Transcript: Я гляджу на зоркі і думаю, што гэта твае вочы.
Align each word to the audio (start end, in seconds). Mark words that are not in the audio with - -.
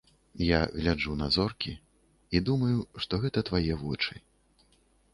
Я 0.45 0.61
гляджу 0.73 1.15
на 1.19 1.27
зоркі 1.35 1.73
і 2.39 2.43
думаю, 2.51 2.73
што 3.07 3.23
гэта 3.27 3.39
твае 3.51 3.73
вочы. 3.87 4.13